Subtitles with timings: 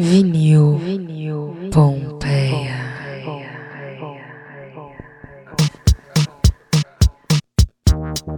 [0.00, 2.78] Vinil, vinil, Pompeia.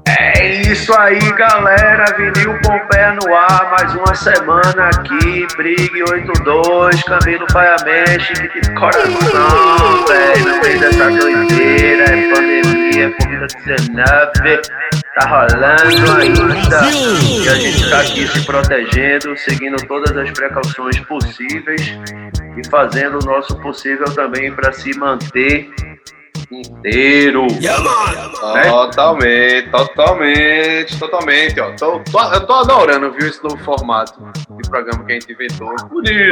[0.09, 2.07] É isso aí, galera.
[2.17, 3.73] Vinil Pompeia no ar.
[3.73, 5.47] Mais uma semana aqui.
[5.59, 8.33] Brig 82, Camilo Paia Mexe.
[8.33, 10.49] Que coração, velho.
[10.49, 12.05] No meio dessa doideira.
[12.05, 15.00] É pandemia, é Covid-19.
[15.15, 16.81] Tá rolando ainda.
[17.43, 21.99] E a gente tá aqui se protegendo, seguindo todas as precauções possíveis
[22.57, 25.69] e fazendo o nosso possível também para se manter
[26.53, 27.47] inteiro.
[28.55, 28.63] Né?
[28.71, 31.71] Totalmente, totalmente, totalmente, ó.
[31.77, 34.21] Tô, tô- eu tô adorando, viu, esse novo formato
[34.61, 35.75] de programa que a gente inventou.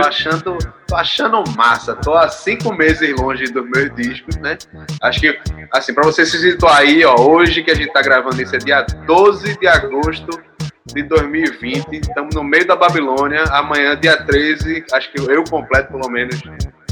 [0.03, 1.95] Tô achando, tô achando massa.
[1.97, 4.57] Tô há cinco meses longe dos meus discos, né?
[5.03, 5.39] Acho que,
[5.73, 8.59] assim, pra você se situar aí, ó, hoje que a gente tá gravando isso é
[8.59, 10.41] dia 12 de agosto
[10.87, 12.01] de 2020.
[12.01, 13.45] Estamos no meio da Babilônia.
[13.51, 16.41] Amanhã, dia 13, acho que eu completo pelo menos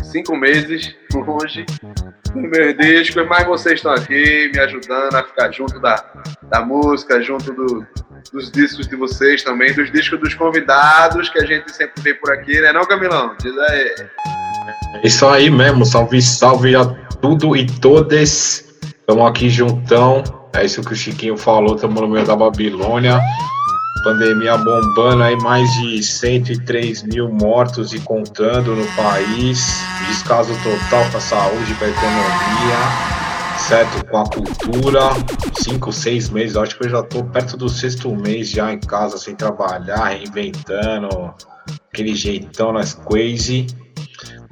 [0.03, 1.65] cinco meses longe
[2.43, 6.05] dos meus discos, mas vocês estão aqui me ajudando a ficar junto da,
[6.45, 7.87] da música, junto do-
[8.33, 12.33] dos discos de vocês também, dos discos dos convidados que a gente sempre vê por
[12.33, 13.35] aqui, né não, Camilão?
[13.41, 13.95] Diz aí.
[15.05, 16.85] Isso aí mesmo, salve, salve a
[17.21, 18.65] tudo e todas.
[18.83, 20.25] Estamos aqui juntão.
[20.55, 23.21] É isso que o Chiquinho falou, estamos no meio da Babilônia.
[24.07, 29.83] Pandemia bombando aí, mais de 103 mil mortos e contando no país.
[30.07, 34.07] Descaso total com a saúde, com a economia, certo?
[34.07, 35.01] Com a cultura.
[35.55, 39.19] Cinco, seis meses, acho que eu já tô perto do sexto mês já em casa,
[39.19, 41.35] sem trabalhar, reinventando
[41.93, 43.67] aquele jeitão nas crazy.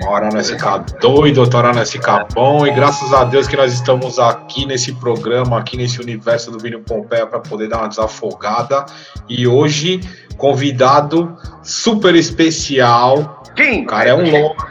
[0.00, 2.67] Uma hora nós ficar doido, outra hora nós ficar bom.
[2.67, 6.81] E graças a Deus que nós estamos aqui nesse programa, aqui nesse universo do Vinho
[6.81, 8.84] Pompeia para poder dar uma desafogada.
[9.28, 10.01] E hoje,
[10.36, 13.42] convidado super especial.
[13.55, 13.84] Quem?
[13.84, 14.67] O cara é um louco.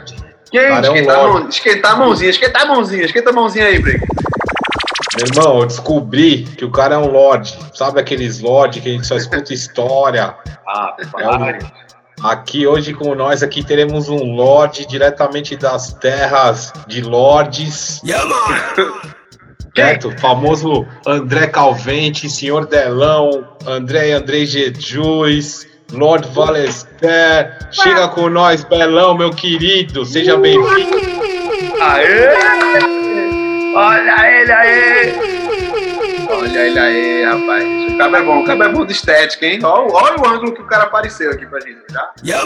[0.50, 0.68] Quem?
[0.68, 1.38] Cara, é um esquentar, a lorde.
[1.40, 4.06] mão, esquentar a mãozinha, esquentar a mãozinha, esquenta a mãozinha aí, Brick.
[5.16, 7.56] Meu irmão, eu descobri que o cara é um lorde.
[7.72, 10.34] Sabe aqueles lorde que a gente só escuta história?
[10.66, 11.83] Ah, É um-
[12.24, 18.00] Aqui hoje com nós aqui teremos um lorde diretamente das terras de lordes.
[19.76, 20.10] Certo?
[20.18, 27.58] Famoso André Calvente, Senhor Delão, André e André Jesus, Lord Valester.
[27.70, 30.02] Chega com nós, Belão, meu querido.
[30.06, 30.66] Seja bem-vindo.
[31.82, 32.28] Aê!
[33.76, 35.33] Olha ele aí!
[36.28, 37.92] Olha ele aí, rapaz.
[37.92, 39.60] O cabo é bom, o cabo é bom de estética, hein?
[39.62, 42.10] Olha, olha o ângulo que o cara apareceu aqui pra gente, já?
[42.22, 42.40] Já?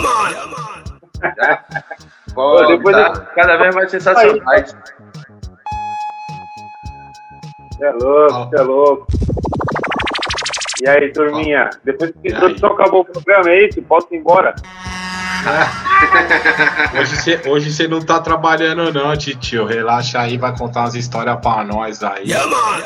[2.34, 3.12] Pô, depois Tá.
[3.30, 4.34] é- cada vez mais sensacional.
[7.72, 9.06] Você é louco, você é louco.
[10.82, 11.70] E aí, turminha?
[11.84, 13.82] Depois que a introdução acabou o programa, é isso?
[13.82, 14.54] Posso ir embora?
[16.98, 19.64] Hoje você hoje não tá trabalhando, não, titio.
[19.64, 22.32] Relaxa aí, vai contar umas histórias pra nós aí.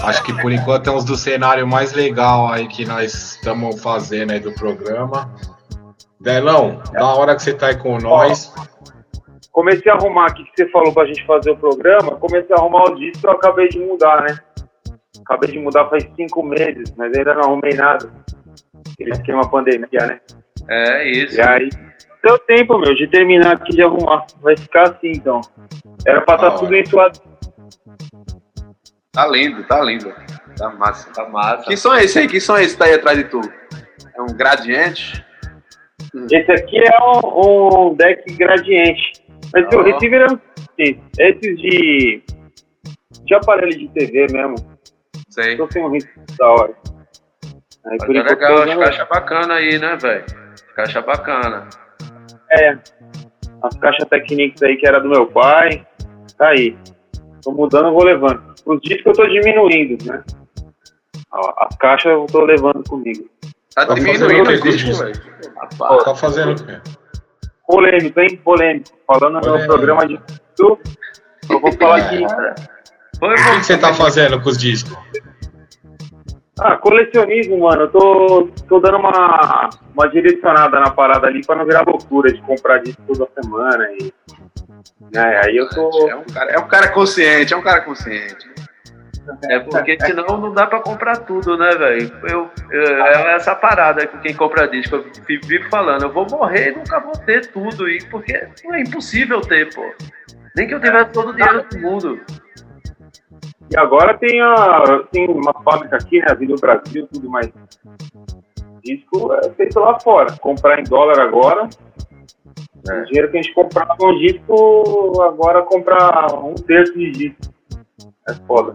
[0.02, 4.32] Acho que por enquanto é uns do cenário mais legal aí que nós estamos fazendo
[4.32, 5.32] aí do programa.
[6.20, 8.52] Delão, da hora que você tá aí com nós.
[9.50, 12.16] Comecei a arrumar aqui que você falou pra gente fazer o programa.
[12.16, 14.38] Comecei a arrumar o disco eu acabei de mudar, né?
[15.20, 18.10] Acabei de mudar faz cinco meses, mas ainda não arrumei nada.
[18.92, 20.20] Aquele esquema pandemia, né?
[20.68, 21.38] É isso.
[21.38, 21.68] E aí,
[22.22, 24.26] deu tempo, meu, de terminar aqui de arrumar.
[24.40, 25.40] Vai ficar assim, então.
[26.06, 26.78] Era pra estar Da tudo hora.
[26.80, 27.10] em sua
[29.12, 30.12] Tá lindo, tá lindo.
[30.56, 31.12] Tá massa.
[31.12, 31.64] Tá massa.
[31.64, 32.26] Que som é esse aí?
[32.28, 33.40] Que som é esse que tá aí atrás de tu?
[34.16, 35.24] É um gradiente?
[36.30, 39.22] Esse aqui é um, um deck gradiente.
[39.52, 39.82] Mas o Ó.
[39.82, 40.40] receiver é um-
[41.18, 42.22] esses de,
[43.24, 44.54] de aparelho de TV mesmo.
[45.28, 45.56] Sei.
[45.56, 46.72] Tô sem um receiver da hora.
[47.84, 50.24] Aí, Mas por é enquanto, legal, as caixas bacanas aí, né, velho?
[50.74, 51.68] Caixa bacana.
[52.52, 52.76] É,
[53.62, 55.86] as caixas Technics aí que era do meu pai.
[56.36, 56.76] Tá aí.
[57.42, 58.42] Tô mudando, eu vou levando.
[58.66, 60.22] Os discos eu tô diminuindo, né?
[61.58, 63.28] As caixas eu tô levando comigo.
[63.74, 66.04] Tá Tá diminuindo velho.
[66.04, 66.80] Tá fazendo o quê?
[67.66, 68.36] Polêmico, hein?
[68.44, 68.90] Polêmico.
[69.06, 69.66] Falando no Polêmico.
[69.72, 70.20] programa de
[70.56, 70.78] tudo,
[71.48, 72.02] eu vou falar É.
[72.02, 72.24] aqui.
[72.24, 74.92] O que, que você tá fazendo com os discos?
[76.64, 77.82] Ah, colecionismo, mano.
[77.82, 82.40] Eu tô, tô dando uma, uma direcionada na parada ali pra não virar loucura de
[82.42, 83.84] comprar disco toda semana.
[84.00, 84.12] E,
[85.12, 86.08] né, aí eu tô.
[86.08, 88.50] É um, cara, é um cara consciente, é um cara consciente.
[89.48, 92.12] É porque senão não dá pra comprar tudo, né, velho?
[92.28, 96.26] Eu, eu- é essa parada que quem compra disco, eu vi- vivo falando, eu vou
[96.28, 98.48] morrer e nunca vou ter tudo, e porque é
[98.80, 99.84] impossível ter, pô.
[100.56, 102.20] Nem que eu tivesse todo o dinheiro do mundo.
[103.72, 106.34] E agora tem, a, tem uma fábrica aqui, né?
[106.34, 107.50] Vida Brasil, tudo mais.
[108.84, 110.36] Disco é feito lá fora.
[110.38, 111.68] Comprar em dólar agora
[112.90, 113.00] É.
[113.00, 117.54] O dinheiro que a gente comprava um disco, agora comprar um terço de disco.
[118.28, 118.74] É foda.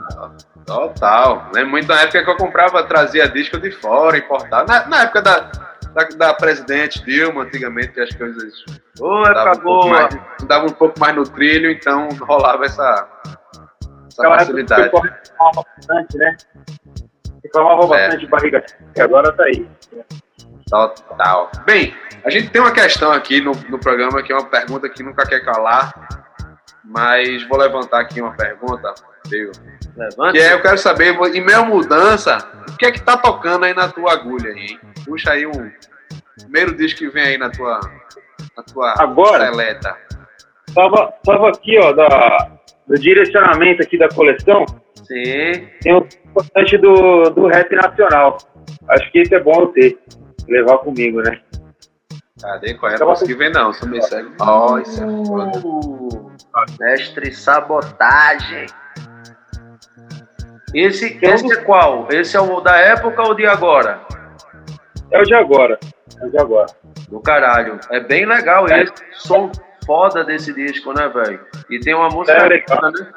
[0.65, 1.47] Total.
[1.53, 4.65] Lembro muito da época que eu comprava, trazia disco de fora, importava.
[4.65, 5.39] Na, na época da,
[5.93, 8.65] da, da, presidente Dilma, antigamente, que as coisas.
[8.99, 9.87] Ô, época boa!
[9.89, 10.17] Mais,
[10.47, 13.07] dava um pouco mais no trilho, então rolava essa,
[14.17, 14.83] essa facilidade.
[14.83, 16.37] Reclamava bastante, né?
[17.43, 17.87] Reclamava é.
[17.87, 18.65] bastante de barriga,
[18.95, 19.67] e agora tá aí.
[20.69, 21.49] Total.
[21.65, 25.01] Bem, a gente tem uma questão aqui no, no programa que é uma pergunta que
[25.01, 25.93] nunca quer calar,
[26.83, 28.93] mas vou levantar aqui uma pergunta?
[29.95, 30.33] Levante.
[30.33, 32.37] Que é, eu quero saber, em meia mudança,
[32.69, 35.71] o que é que tá tocando aí na tua agulha aí, Puxa aí um
[36.37, 37.79] primeiro disco que vem aí na tua,
[38.55, 39.97] na tua Agora, seleta.
[40.75, 42.56] Tava, tava aqui, ó, da,
[42.87, 44.65] do direcionamento aqui da coleção.
[44.95, 45.67] Sim.
[45.81, 48.37] Tem o importante do, do rap nacional.
[48.89, 49.97] Acho que isso é bom eu ter
[50.47, 51.39] levar comigo, né?
[52.41, 52.75] Cadê?
[52.75, 52.99] Qual é?
[52.99, 54.29] Não consegui ver não, só me segue.
[54.39, 55.59] Oh, isso é foda.
[55.67, 56.31] Uh,
[56.79, 58.67] mestre Sabotagem.
[60.73, 62.07] Esse, esse é qual?
[62.11, 64.01] Esse é o da época ou de agora?
[65.11, 65.79] É o de agora.
[66.21, 66.67] É o de agora.
[67.09, 67.79] Do caralho.
[67.89, 68.83] É bem legal é.
[68.83, 69.49] esse som
[69.87, 71.39] foda desse disco, né, velho?
[71.71, 72.33] E tem uma música.
[72.33, 72.91] É legal.
[72.91, 73.11] Né?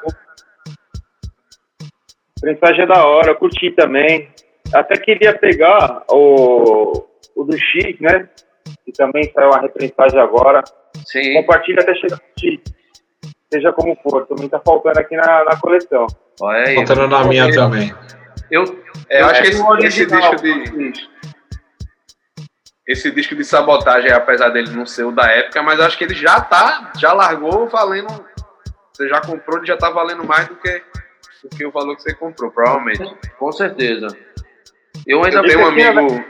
[2.43, 4.29] Mensagem é da hora, eu curti também.
[4.73, 8.27] Até queria pegar o, o do X, né?
[8.85, 10.63] Que também saiu uma reprensagem agora.
[11.05, 11.33] Sim.
[11.33, 12.59] Compartilha até chegar no X.
[13.53, 16.07] Seja como for, também tá faltando aqui na, na coleção.
[16.39, 16.75] Olha aí.
[16.75, 17.93] Faltando na minha eu, também.
[18.49, 18.63] Eu,
[19.09, 20.93] é, eu acho que esse, original, esse disco de.
[22.91, 26.13] Esse disco de sabotagem, apesar dele não ser o da época, mas acho que ele
[26.13, 28.25] já tá, já largou valendo.
[28.91, 30.83] Você já comprou, ele já tá valendo mais do que,
[31.43, 33.15] do que o valor que você comprou, provavelmente.
[33.39, 34.07] Com certeza.
[35.07, 36.23] Eu ainda tenho um amigo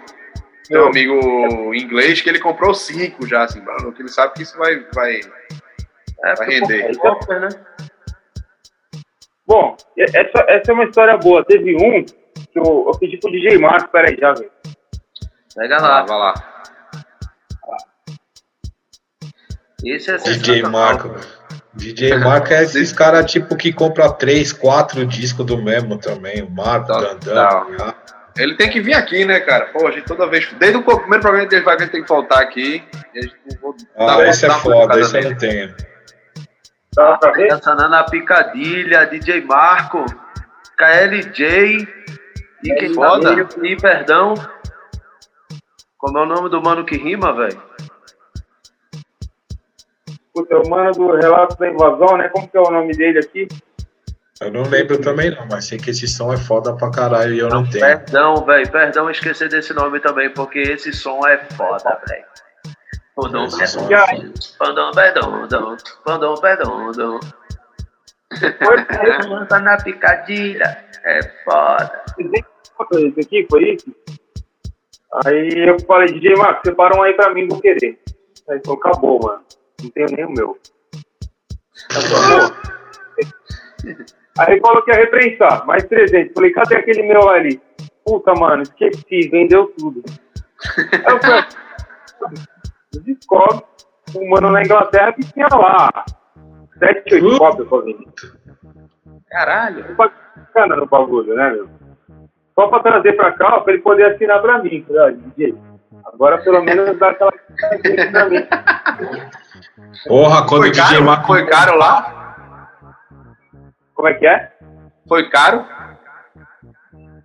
[0.70, 3.62] meu amigo inglês que ele comprou cinco já, assim,
[3.96, 5.20] que ele sabe que isso vai, vai,
[6.24, 6.92] é, vai render.
[6.92, 7.50] É né?
[9.46, 11.44] Bom, essa, essa é uma história boa.
[11.44, 14.52] Teve um que eu, eu pedi pro DJ Marco, peraí já, velho.
[15.56, 16.00] Pega lá.
[16.00, 16.51] Ah, vai lá.
[19.84, 21.16] Esse é DJ Marco.
[21.74, 26.42] DJ Marco é esses caras tipo que compra três, quatro discos do mesmo também.
[26.42, 27.94] O Marco, Dandan.
[28.38, 29.66] Ele tem que vir aqui, né, cara?
[29.68, 30.48] Pô, a gente toda vez.
[30.58, 32.84] Desde o primeiro programa dele vai que ele tem que faltar aqui.
[33.14, 33.36] Gente
[33.98, 35.76] ah, esse é foda, esse eu não tenho.
[36.96, 37.50] Tá pra ver?
[37.90, 40.06] na Picadilha, DJ Marco,
[40.78, 41.88] KLJ
[42.64, 43.46] e quem tá foda.
[43.46, 44.34] Tá e perdão.
[45.98, 47.62] Como é o nome do mano que rima, velho?
[50.34, 52.30] Puta, é o mano do Relato da Invasão, né?
[52.30, 53.48] Como que é o nome dele aqui?
[54.42, 57.40] Eu não lembro também não, mas sei que esse som é foda pra caralho e
[57.40, 57.86] eu não tenho.
[57.86, 62.26] Perdão, velho, perdão esquecer desse nome também, porque esse som é foda, velho.
[64.58, 67.20] Perdão, perdão, perdão, perdão, perdão, perdão.
[69.48, 72.02] Tá na picadilha, é foda.
[72.94, 73.96] Esse aqui foi isso?
[75.26, 78.00] Aí eu falei, DJ Marcos, separa um aí pra mim, vou querer.
[78.50, 79.44] Aí falou, acabou, mano.
[79.84, 80.58] Não tenho nem o meu.
[84.40, 86.34] Aí falou que ia reprensar, mais 300.
[86.34, 87.62] Falei, cadê aquele meu ali?
[88.06, 90.04] Puta, mano, esqueci, vendeu tudo.
[90.78, 91.44] Aí eu falei,
[93.04, 93.64] descobre
[94.16, 96.06] um mano na Inglaterra que tinha lá
[96.80, 98.08] 7, 8 cópias pra vender.
[99.30, 99.96] Caralho.
[99.96, 101.70] Bacana no bagulho, né, meu?
[102.56, 104.84] Só pra trazer pra cá, ó, pra ele poder assinar pra mim.
[104.88, 105.56] Falei, ó, DJ,
[106.06, 107.32] agora pelo menos dá aquela
[108.12, 108.48] pra mim.
[110.08, 111.28] Porra, quando foi o DJ Marco...
[111.28, 112.22] Foi caro lá?
[113.94, 114.52] Como é que é?
[115.08, 115.66] Foi caro?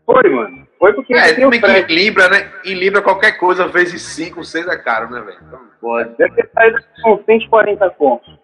[0.05, 0.67] Foi, mano.
[0.79, 1.15] Foi porque.
[1.15, 2.51] É, tem que em Libra, né?
[2.65, 5.39] Em Libra, qualquer coisa vezes 5, 6 é caro, né, velho?
[5.47, 6.17] Então, pode.
[6.17, 8.39] Deve ter saído com 140 pontos.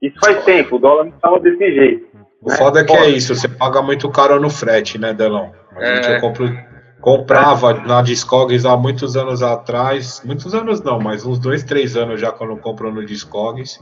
[0.00, 2.06] Isso faz tempo, o dólar não estava desse jeito.
[2.40, 2.56] O né?
[2.56, 5.52] foda é que é é isso, você paga muito caro no frete, né, Delão?
[5.76, 6.02] A é.
[6.02, 6.46] gente compro,
[7.04, 12.18] comprava na Discogs há muitos anos atrás, muitos anos não, mas uns dois, três anos
[12.18, 13.78] já quando comprou no Discogs.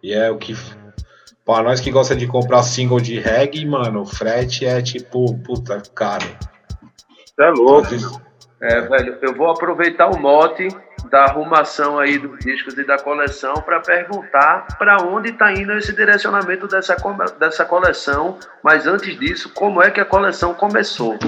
[0.00, 0.56] E é o que
[1.44, 5.82] Pra nós que gosta de comprar single de reggae, mano, o frete é tipo, puta,
[5.92, 6.24] caro.
[7.36, 7.88] É louco.
[8.60, 10.68] É, velho, eu vou aproveitar o mote
[11.10, 15.92] da arrumação aí dos discos e da coleção para perguntar para onde está indo esse
[15.92, 16.94] direcionamento dessa,
[17.40, 18.38] dessa coleção.
[18.62, 21.18] Mas antes disso, como é que a coleção começou?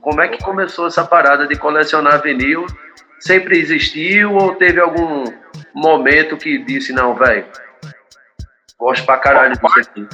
[0.00, 2.66] Como é que começou essa parada de colecionar vinil?
[3.20, 5.24] Sempre existiu ou teve algum
[5.74, 7.46] momento que disse, não, velho,
[8.82, 10.08] Gosto pra caralho disso aqui.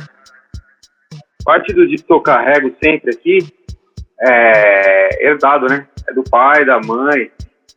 [1.43, 3.39] Parte do disco que eu carrego sempre aqui
[4.21, 5.89] é herdado, né?
[6.07, 7.33] É do pai, da mãe.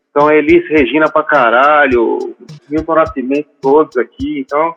[0.09, 2.35] Então, Elis Regina pra caralho,
[2.69, 4.75] Milton Nascimento todos aqui, então.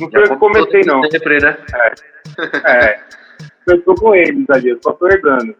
[0.00, 1.02] Não sei eu que comecei, não.
[1.10, 1.58] Sempre, né?
[2.64, 2.98] É.
[3.66, 5.54] Eu tô com eles ali, eu só tô herdando.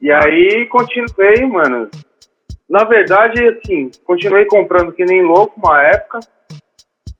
[0.00, 1.90] E aí, continuei, mano.
[2.68, 6.20] Na verdade, assim, continuei comprando que nem louco uma época.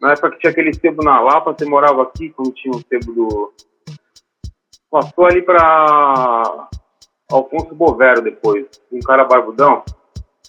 [0.01, 3.13] Na época que tinha aquele sebo na Lapa, você morava aqui, quando tinha o sebo
[3.13, 3.53] do.
[4.91, 6.69] Passou ali pra
[7.31, 9.83] Alfonso Bovero depois, um cara barbudão.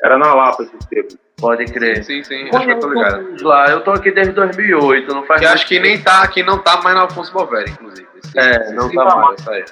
[0.03, 1.17] Era na Lapa esse sebo.
[1.39, 2.03] Pode crer.
[2.03, 3.38] Sim, sim, acho que eu tô eu ligado.
[3.38, 6.43] tô lá, eu tô aqui desde 2008, não faz Que acho que nem tá, que
[6.43, 8.07] não tá mais na Alfonso Bovero, inclusive.
[8.24, 9.48] Esse- É, esse- não tá essa mais.
[9.48, 9.65] aí.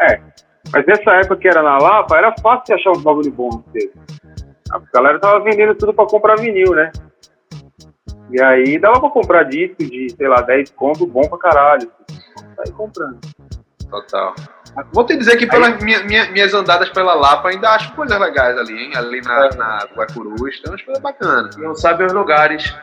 [0.00, 0.20] É.
[0.72, 3.92] Mas nessa época que era na Lapa, era fácil achar uns bagulho bom no sebo.
[4.72, 6.92] A galera tava vendendo tudo pra comprar vinil, né?
[8.30, 11.90] E aí dava pra comprar disco de, sei lá, 10 conto bom pra caralho.
[12.56, 13.18] Saí comprando.
[13.90, 14.34] Total.
[14.92, 18.56] Vou te dizer que pelas minha- minha- minhas andadas pela Lapa ainda acho coisas legais
[18.58, 18.92] ali, hein?
[18.94, 21.56] Ali na, na Guacurus, tem umas coisas bacanas.
[21.56, 22.76] não sabe os lugares.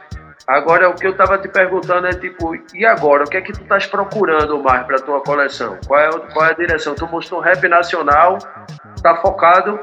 [0.47, 3.23] Agora, o que eu tava te perguntando é tipo, e agora?
[3.23, 5.77] O que é que tu estás procurando mais pra tua coleção?
[5.87, 6.93] Qual é, qual é a direção?
[6.93, 8.37] Tu mostrou rap nacional,
[9.01, 9.79] tá focado.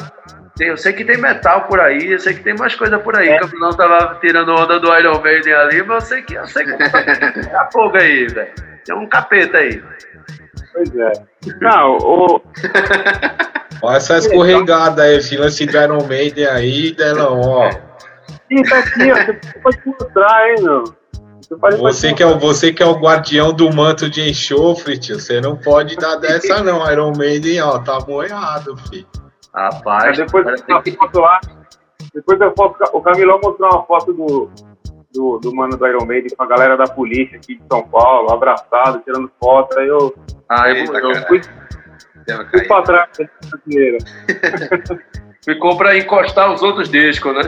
[0.56, 3.16] Tem- eu sei que tem metal por aí, eu sei que tem mais coisa por
[3.16, 3.36] aí.
[3.38, 6.46] Que eu não tava tirando onda do Iron Maiden ali, mas eu sei que eu
[6.46, 6.76] sei que
[7.50, 8.52] tá a fogo aí, velho.
[8.84, 9.82] Tem um capeta aí.
[10.72, 11.12] Pois é.
[11.60, 12.40] Não, o,
[13.82, 17.70] Olha essa escorregada aí, esse lance do Iron Maiden aí, Delão, ó.
[18.52, 19.16] Ih, tá aqui, ó.
[19.16, 20.84] Você pode mostrar, hein, meu?
[21.40, 24.98] Você, pode Você que, é o, você que é o guardião do manto de enxofre,
[24.98, 29.06] tio, você não pode dar dessa não, Iron Maiden, ó, tá moiado, filho.
[29.54, 30.46] Rapaz, depois
[30.82, 31.40] que- foto lá.
[32.14, 34.50] Depois eu foto, o Camilão mostrou uma foto do,
[35.12, 38.32] do, do mano do Iron Maiden com a galera da polícia aqui de São Paulo,
[38.32, 39.78] abraçado, tirando foto.
[39.78, 40.14] Aí eu,
[40.48, 41.26] Aí Eita, eu cara.
[41.28, 41.40] fui,
[42.50, 43.08] fui pra trás
[43.50, 43.98] brasileira.
[45.44, 47.42] ficou pra encostar os outros discos, né?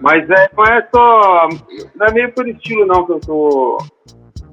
[0.00, 1.48] Mas é, não é só.
[1.94, 3.78] Não é meio por estilo não que eu tô,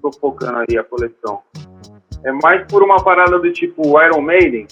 [0.01, 1.41] tô focando aí a coleção.
[2.23, 4.65] É mais por uma parada do tipo Iron Maiden.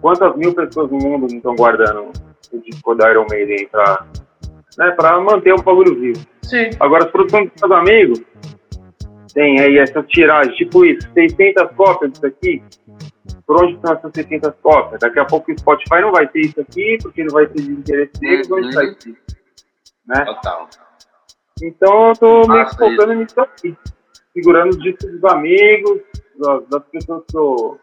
[0.00, 2.12] Quantas mil pessoas no mundo não estão guardando
[2.52, 4.06] o disco da Iron Maiden pra,
[4.78, 6.24] né, pra manter o bagulho vivo?
[6.42, 6.70] Sim.
[6.78, 8.22] Agora as produções dos meus amigos
[9.34, 12.62] tem aí essa tiragem, tipo isso, 600 cópias disso aqui.
[13.46, 15.00] Por onde estão essas 600 cópias?
[15.00, 17.72] Daqui a pouco o Spotify não vai ter isso aqui, porque não vai ter de
[17.72, 19.16] interesse deles, onde está isso?
[20.06, 20.24] Né?
[20.24, 20.68] Total.
[21.62, 23.76] Então eu tô meio que focando nisso aqui.
[24.32, 26.00] Segurando os discos dos amigos,
[26.38, 27.78] das, das pessoas que eu,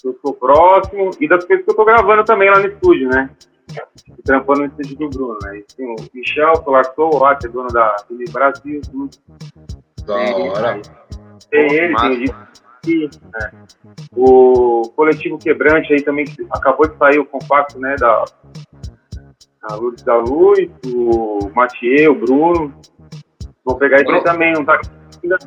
[0.00, 3.08] que eu sou próximo e das coisas que eu tô gravando também lá no estúdio,
[3.08, 3.30] né?
[4.24, 5.58] Trampando no estúdio do Bruno, né?
[5.58, 6.54] E tem o Michel
[6.94, 9.10] Soul lá, que é dono da Tele Brasil, tudo.
[10.06, 10.80] Da hora.
[11.50, 11.94] Tem ele,
[12.82, 13.50] tem o né?
[14.16, 17.96] O Coletivo Quebrante aí também, que acabou de sair o compacto, né?
[17.96, 18.24] Da
[19.62, 22.74] a Lourdes da Luz, o Mathieu, o Bruno.
[23.64, 24.80] Vou pegar ele Bruno- também, não tá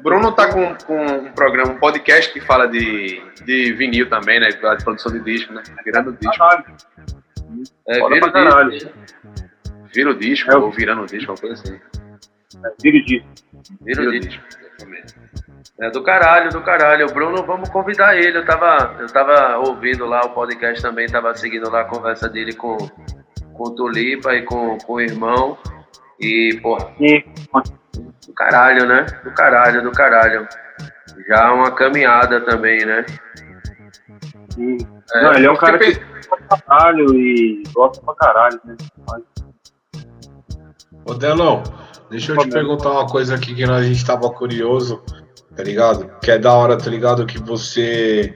[0.03, 4.49] Bruno tá com, com um programa, um podcast que fala de, de vinil também, né?
[4.49, 5.63] De produção de disco, né?
[5.83, 6.37] Virando disco.
[6.37, 6.63] Caralho.
[7.87, 8.69] É, vira pra o caralho.
[8.71, 8.91] disco.
[9.91, 11.79] Vira o disco, É o- ou virando o disco, uma coisa assim.
[12.81, 13.25] Vira disso.
[13.81, 14.29] Vira Vira o o disco.
[14.47, 14.61] disco.
[14.65, 15.15] exatamente.
[15.81, 17.07] É do caralho, do caralho.
[17.07, 18.37] O Bruno, vamos convidar ele.
[18.37, 22.53] Eu tava, eu tava ouvindo lá o podcast também, tava seguindo lá a conversa dele
[22.53, 25.57] com, com o Tulipa e com, com o irmão.
[26.19, 27.23] E, porra, E
[28.27, 29.05] do caralho, né?
[29.23, 30.47] Do caralho, do caralho.
[31.27, 33.05] Já uma caminhada também, né?
[34.57, 34.77] E-
[35.15, 38.75] não, ele é um cara que gosta pra caralho e gosta pra caralho, né?
[39.09, 39.23] Mas,
[41.05, 41.63] Ô Delão,
[42.09, 45.01] deixa eu te perguntar uma coisa aqui que a gente tava curioso,
[45.55, 46.09] tá ligado?
[46.21, 47.25] Que é da hora, tá ligado?
[47.25, 48.33] Que você,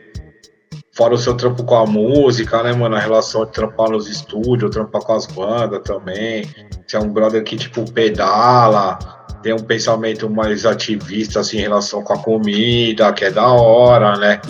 [0.93, 2.95] fora o seu trampo com a música, né, mano?
[2.95, 6.49] A relação de trampar nos estúdios, trampar com as bandas também.
[6.85, 8.99] Você é um brother que, tipo, pedala,
[9.41, 14.17] tem um pensamento mais ativista, assim, em relação com a comida, que é da hora,
[14.17, 14.41] né?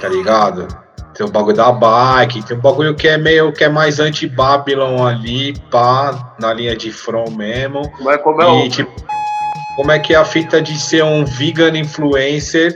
[0.00, 0.68] Tá ligado?
[1.20, 5.06] Tem o bagulho da bike, tem um bagulho que é meio que é mais anti-Babylon
[5.06, 7.86] ali, pá, na linha de front mesmo.
[7.90, 8.90] Como é, como é E tipo,
[9.76, 12.72] como é que é a fita de ser um vegan influencer,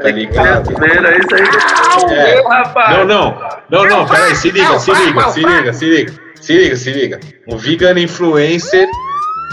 [0.00, 0.72] tá ligado?
[0.72, 2.16] Primeira, isso aí.
[2.16, 2.40] É.
[2.40, 2.96] Ô, rapaz!
[2.96, 6.76] Não, não, não, não, peraí, se liga, se liga, se liga, se liga, se liga,
[6.76, 7.20] se liga.
[7.46, 8.88] Um vegan influencer,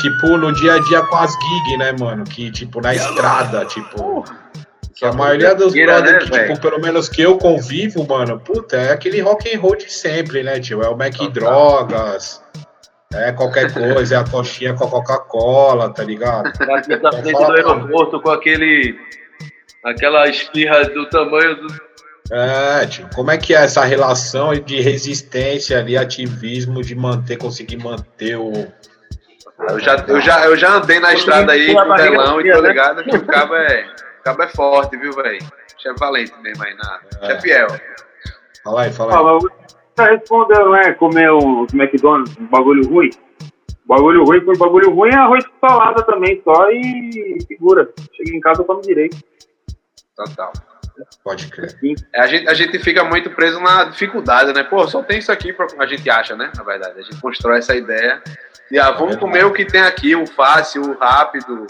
[0.01, 2.24] tipo, no dia a dia com as gigs, né, mano?
[2.24, 4.24] Que, tipo, na estrada, tipo.
[4.95, 8.91] Que a maioria dos brothers né, tipo, pelo menos que eu convivo, mano, puta, é
[8.91, 10.81] aquele rock and roll de sempre, né, tio?
[10.81, 12.41] É o Mac Drogas,
[13.13, 16.48] é qualquer coisa, é a coxinha com a Coca-Cola, tá ligado?
[16.48, 18.98] Aqui na frente Fala, do aeroporto com aquele.
[19.83, 21.91] aquela espirra do tamanho do.
[22.31, 27.77] É, tio, como é que é essa relação de resistência ali, ativismo, de manter, conseguir
[27.77, 28.51] manter o.
[29.69, 32.62] Eu já, eu já, eu já andei na estrada aí com o Delão e tô
[32.62, 33.86] ligado que o cabo é,
[34.21, 35.39] o cabo é forte, viu, velho?
[35.77, 37.25] Chefe valente mesmo aí, na, É.
[37.27, 37.67] chefe fiel.
[38.63, 39.39] Fala aí, fala aí.
[39.41, 39.43] mas
[39.95, 40.93] você respondeu, né?
[40.93, 43.09] Comer os McDonald's, um bagulho ruim.
[43.85, 47.89] Bagulho ruim, foi bagulho ruim é arroz com salada também, só e segura.
[48.15, 49.17] Chega em casa, eu como direito.
[50.15, 50.53] Total.
[51.23, 51.75] Pode crer.
[52.13, 54.63] É, a, gente, a gente fica muito preso na dificuldade, né?
[54.63, 56.51] Pô, só tem isso aqui, pra, a gente acha, né?
[56.55, 58.21] Na verdade, a gente constrói essa ideia.
[58.69, 61.65] E ah, vamos É comer o que tem aqui, o fácil, o rápido.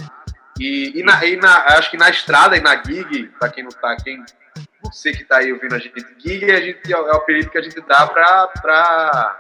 [0.62, 3.72] E, e, na, e na- acho que na estrada e na gig, pra quem não
[3.72, 4.24] tá, quem,
[4.84, 7.62] você que tá aí ouvindo a gente, gig a gente, é o apelido que a
[7.64, 9.40] gente dá pra, pra,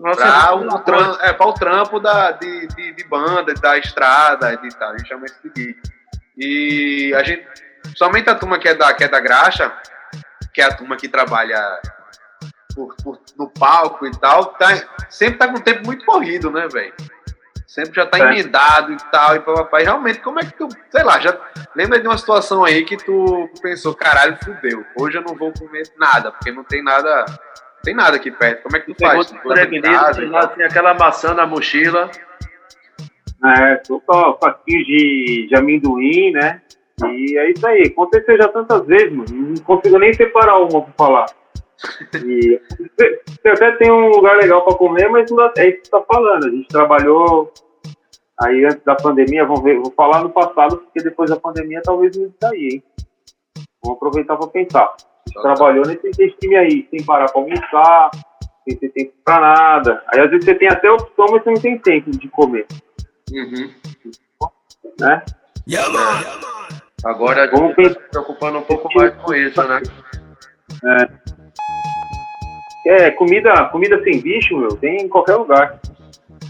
[0.00, 4.56] pra, o, o tram, é, pra o trampo da, de, de, de banda, da estrada,
[4.56, 4.90] de tal.
[4.90, 5.76] A gente chama isso de gig.
[6.36, 7.46] E a gente,
[7.96, 9.72] somente a turma que é da, que é da graxa,
[10.52, 11.80] que é a turma que trabalha
[12.74, 14.68] por, por- no palco e tal, tá,
[15.08, 16.92] sempre tá com o tempo muito corrido, né, velho?
[17.78, 18.22] Sempre já tá É.
[18.22, 19.84] emendado e tal, e papai.
[19.84, 21.38] Realmente, como é que tu, sei lá, já
[21.76, 25.84] lembra de uma situação aí que tu pensou, caralho, fudeu, hoje eu não vou comer
[25.96, 28.64] nada, porque não tem nada, não tem nada aqui perto.
[28.64, 29.26] Como é que tu Pegou faz?
[29.30, 32.10] Tu leva em prevenido, casa sei e lá, tem aquela maçã na mochila.
[33.44, 36.60] É, tô com faquinho de, de amendoim, né?
[37.04, 37.82] E é isso aí.
[37.86, 39.26] Aconteceu já tantas vezes, mano.
[39.30, 41.26] Não consigo nem separar uma pra falar.
[42.24, 42.60] E
[42.98, 45.90] você até tem um lugar legal pra comer, mas não dá- é isso que você
[45.92, 46.46] tá falando.
[46.46, 47.52] A gente trabalhou
[48.40, 52.16] aí antes da pandemia, vamos ver, vou falar no passado, porque depois da pandemia talvez
[52.16, 52.82] não daí, hein?
[53.82, 54.84] Vamos aproveitar pra pensar.
[54.84, 58.10] A gente trabalhou nesse regime aí, sem parar pra almoçar,
[58.64, 60.02] sem ter tempo pra nada.
[60.08, 62.66] Aí às vezes você tem até opção, mas você não tem tempo de comer,
[63.32, 63.70] Uhum.
[65.00, 65.22] né?
[67.04, 68.00] Agora a gente Vamos tá pensar.
[68.00, 69.80] se preocupando um pouco mais com isso, né?
[72.86, 75.78] É, comida, comida sem bicho, meu, tem em qualquer lugar.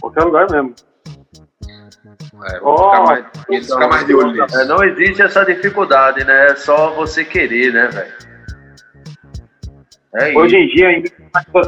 [0.01, 0.75] Qualquer lugar mesmo.
[2.45, 3.25] É, ficar mais,
[3.67, 4.61] ficar mais de olho nisso.
[4.61, 6.51] É, não existe essa dificuldade, né?
[6.51, 8.13] É só você querer, né, velho?
[10.17, 10.39] É isso.
[10.39, 11.11] Hoje em dia, ainda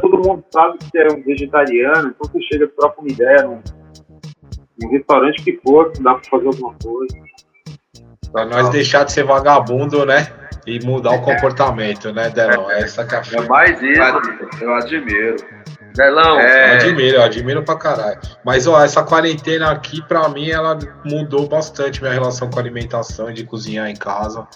[0.01, 3.61] todo mundo sabe que você é um vegetariano, então você chega, troca uma ideia num,
[4.81, 7.17] num restaurante que for, dá pra fazer alguma coisa.
[8.33, 10.29] Pra nós deixar de ser vagabundo, né?
[10.67, 12.71] E mudar o comportamento, né, Delão?
[12.71, 14.01] É essa que é a É mais isso.
[14.61, 14.87] Eu ad-
[15.91, 16.15] Admiro.
[16.15, 18.19] Delão, Eu É, admiro, eu admiro pra caralho.
[18.45, 23.31] Mas, ó, essa quarentena aqui, pra mim, ela mudou bastante minha relação com a alimentação
[23.31, 24.47] e de cozinhar em casa.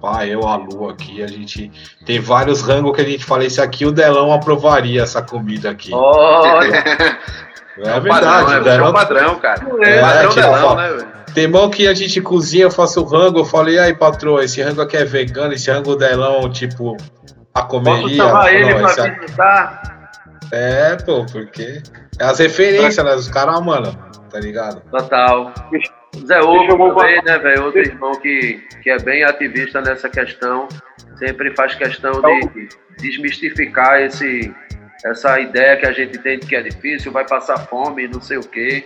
[0.00, 1.70] Pá, eu, a Lu aqui, a gente
[2.06, 5.90] tem vários rangos que a gente fala, esse aqui o Delão aprovaria essa comida aqui.
[5.92, 6.76] olha,
[7.78, 9.66] é um verdade, padrão, o é, é Delão um padrão, cara.
[9.82, 11.14] É, padrão tipo, delão, né, velho?
[11.34, 14.80] Tem mão que a gente cozinha, eu faço rango, eu falei, aí, patroa, esse rango
[14.80, 16.96] aqui é vegano, esse rango delão, tipo,
[17.52, 18.16] a posso comeria.
[18.16, 19.93] chamar Eu ele falo, "Não, esse pra aqui-" visitar?
[20.52, 21.82] É, pô, porque.
[22.18, 23.14] É as referências, né?
[23.14, 23.92] Os caras, mano,
[24.30, 24.80] tá ligado?
[24.90, 25.52] Total.
[26.26, 27.64] Zé Hugo também, né, velho?
[27.64, 30.68] Outro irmão que, que é bem ativista nessa questão.
[31.18, 34.54] Sempre faz questão de desmistificar esse,
[35.04, 38.38] essa ideia que a gente tem de que é difícil, vai passar fome, não sei
[38.38, 38.84] o quê.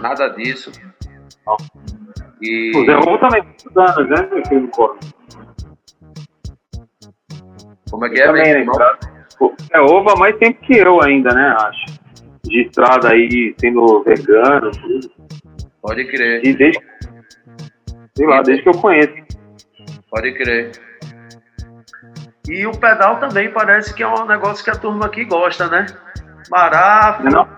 [0.00, 0.72] Nada disso.
[2.42, 4.98] E O Zé Romo também muitos anos, né, filho do
[7.90, 8.60] como é que é, também, meu né?
[8.60, 8.76] irmão?
[8.76, 9.13] Pô,
[9.72, 11.84] É ovo há mais tempo que eu ainda, né, acho.
[12.44, 15.10] De estrada aí, sendo vegano, tudo.
[15.82, 16.80] Pode crer, E desde.
[18.16, 19.12] Sei lá, desde que eu conheço.
[20.10, 20.72] pode crer.
[22.48, 25.86] E o pedal também parece que é um negócio que a turma aqui gosta, né?
[26.50, 27.24] Marafo.
[27.24, 27.48] Não é?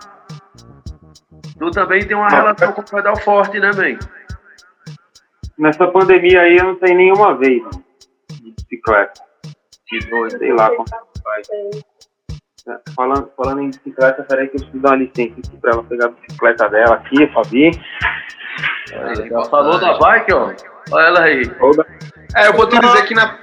[1.58, 2.36] Tu também tem uma Não.
[2.36, 3.98] relação com o pedal forte, né, man?
[5.58, 7.82] Nessa pandemia aí eu não tenho nenhuma vez mano,
[8.30, 9.22] de bicicleta.
[9.88, 10.38] Que doido.
[10.38, 10.84] Sei lá como
[11.26, 11.48] faz.
[12.68, 15.84] É, Falando, falando em bicicleta, peraí que eu preciso dar uma licença aqui pra ela
[15.84, 17.70] pegar a bicicleta dela aqui, Fabi.
[18.92, 20.52] Aí, ó, falou da bike, ó.
[20.90, 21.42] Olha ela aí.
[22.34, 23.38] É, eu vou te dizer que na,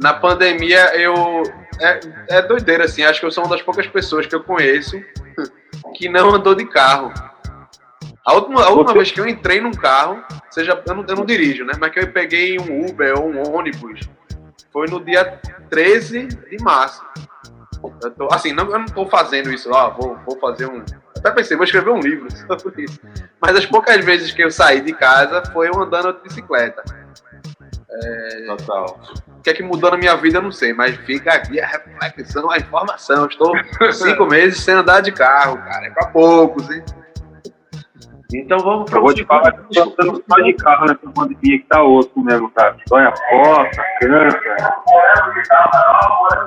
[0.00, 1.42] na pandemia eu.
[1.80, 2.00] É,
[2.38, 3.02] é doideira, assim.
[3.02, 5.00] Acho que eu sou uma das poucas pessoas que eu conheço
[5.96, 7.12] que não andou de carro.
[8.24, 11.16] A última, a última Você- vez que eu entrei num carro, seja, eu não, eu
[11.16, 11.72] não dirijo, né?
[11.80, 14.00] Mas que eu peguei um Uber ou um ônibus,
[14.72, 17.02] foi no dia 13 de março.
[18.02, 20.82] Eu tô- assim, não, eu não tô fazendo isso, ó, vou, vou fazer um.
[21.16, 22.28] Até pensei, vou escrever um livro
[22.60, 23.00] sobre isso.
[23.40, 26.82] Mas as poucas vezes que eu saí de casa foi eu andando de bicicleta.
[28.46, 29.00] Total.
[29.38, 31.66] O que é que mudou na minha vida, eu não sei, mas fica aqui a
[32.00, 33.26] reflexão, a informação.
[33.26, 33.52] Estou
[33.92, 35.86] cinco meses sem andar de carro, cara.
[35.86, 36.84] É pra poucos, hein?
[38.34, 41.10] Então vamos pra Eu vou te falar que eu tô andando só de carro nessa
[41.14, 42.76] pandemia que tá osso mesmo, cara.
[42.86, 44.38] Sonha coça, cansa.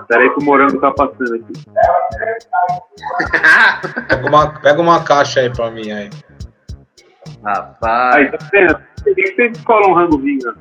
[0.08, 1.54] Peraí que o morango tá passando aqui.
[4.08, 6.10] Pega uma, pega uma caixa aí pra mim aí.
[7.44, 8.16] Rapaz.
[8.16, 8.80] Aí, tá vendo?
[9.04, 10.54] Por que você descola um rango vinho?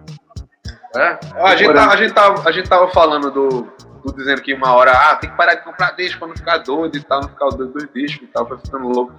[0.97, 1.19] É?
[1.37, 3.69] A, gente tava, a, gente tava, a gente tava falando do,
[4.01, 6.59] do dizendo que uma hora, ah, tem que parar de comprar disco pra não ficar
[6.59, 9.15] doido e tal, não ficar doido dos discos e tal, pra ficando louco.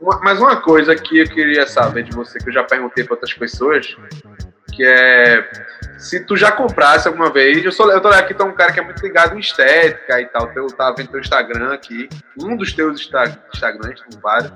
[0.00, 3.14] Uma- Mas uma coisa que eu queria saber de você, que eu já perguntei pra
[3.14, 3.96] outras pessoas,
[4.72, 5.50] que é
[5.98, 8.80] se tu já comprasse alguma vez, eu, sou, eu tô aqui, tu um cara que
[8.80, 12.08] é muito ligado em estética e tal, eu tava vendo teu Instagram aqui,
[12.40, 14.50] um dos teus Insta- Instagrams, tem vários,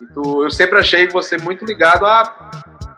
[0.00, 2.50] e tu, eu sempre achei você muito ligado a,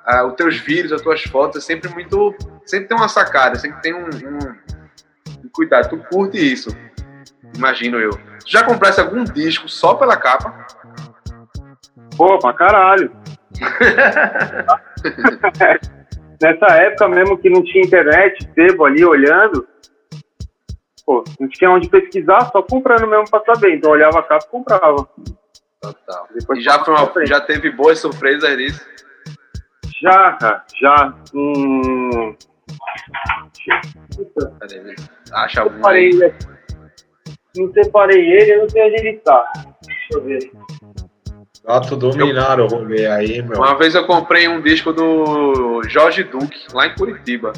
[0.06, 2.32] a os teus vídeos, as tuas fotos, é sempre muito,
[2.64, 4.54] sempre tem uma sacada, sempre tem um- um
[5.54, 6.70] cuidado, tu curte isso,
[7.56, 8.10] imagino eu.
[8.10, 10.66] Tu já comprasse algum disco só pela capa?
[12.16, 13.10] Pô, pra caralho.
[16.42, 19.66] Nessa época mesmo que não tinha internet, sebo ali olhando,
[21.06, 23.76] pô, não tinha onde pesquisar, só comprando mesmo pra saber.
[23.76, 25.08] Então eu olhava a capa e comprava.
[25.80, 26.28] Total.
[26.34, 28.84] Depois E já, foi uma, já teve boas surpresas nisso?
[30.00, 31.14] Já, cara, já.
[31.34, 32.34] Hum...
[34.16, 34.94] Puta, Cadê?
[35.32, 36.10] Acha eu algum separei aí?
[36.10, 36.46] ele aqui.
[37.56, 39.52] Não separei ele, eu não sei onde ele tá.
[39.86, 40.52] Deixa eu ver.
[41.64, 43.56] Gato dominaram o rolê aí, meu.
[43.58, 47.52] Uma vez eu comprei um disco do Jorge Duque, lá em Curitiba.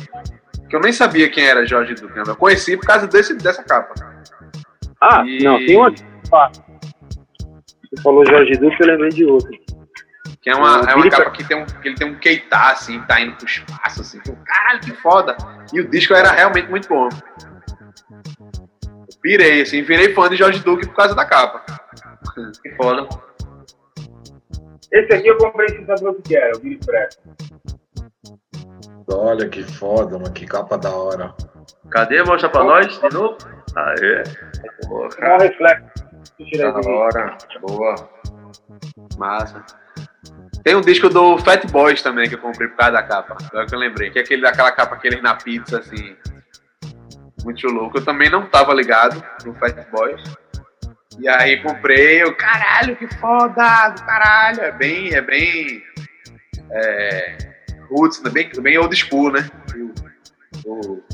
[0.69, 2.23] Que eu nem sabia quem era Jorge Duque, né?
[2.27, 3.95] eu conheci por causa desse, dessa capa.
[5.03, 5.93] Ah, E- não, tem uma.
[6.33, 9.51] Ah, Você falou Jorge Duque, eu lembrei de outro.
[10.47, 13.03] Que é uma, é uma capa que, tem um, que ele tem um Keita, assim,
[13.03, 14.21] tá indo pro espaço, assim.
[14.21, 15.37] Pô, Caralho, que foda!
[15.73, 17.09] E o disco era realmente muito bom.
[17.09, 21.65] Eu pirei, assim, virei fã de Jorge Duque por causa da capa.
[22.63, 23.09] Que foda.
[24.93, 27.35] Esse aqui eu comprei sem saber o que era, o Billy Preston.
[29.11, 30.33] Olha que foda, mano.
[30.33, 31.35] Que capa da hora.
[31.91, 32.23] Cadê?
[32.23, 33.37] Mostra pra nós de novo.
[33.75, 34.23] Aê.
[34.87, 35.43] Mó cara.
[35.43, 36.07] reflexo.
[36.57, 37.37] Da hora.
[37.61, 38.09] Boa.
[39.19, 39.65] Massa.
[40.67, 43.37] Tem um disco do Fat Boys também que eu comprei por causa da capa.
[43.41, 44.11] Agora que eu lembrei.
[44.11, 46.17] Que é aquele daquela capa que eles na pizza, assim.
[47.45, 47.99] Muito louco.
[47.99, 50.21] Eu também não tava ligado no Fat Boys.
[51.21, 54.61] E aí comprei, eu, caralho, que foda, caralho.
[54.61, 55.85] É bem, é bem.
[56.73, 57.37] É,
[57.89, 58.31] roots, né?
[58.31, 59.49] bem, bem old school, né?
[60.67, 61.05] O, o,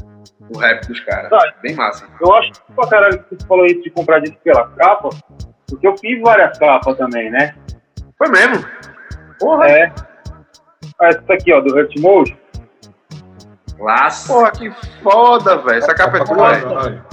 [0.49, 1.29] o rap dos caras.
[1.29, 1.55] Tá.
[1.61, 2.09] Bem massa.
[2.19, 5.11] Eu acho que pra caralho que você falou isso de comprar disco pela capa,
[5.69, 7.55] porque eu fiz várias capas também, né?
[8.17, 8.65] Foi mesmo?
[9.43, 9.93] Porra, É.
[11.01, 12.37] Ah, Essa aqui, ó, do Hurt Mode.
[13.79, 14.33] Laço.
[14.33, 14.71] Porra, que
[15.03, 15.79] foda, velho.
[15.79, 17.05] Essa capa é tua, velho.